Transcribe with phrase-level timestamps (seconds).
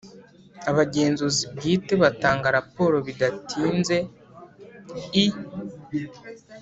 [0.69, 3.97] Abagenzuzi bwite batanga raporo bidatinze
[5.23, 5.25] i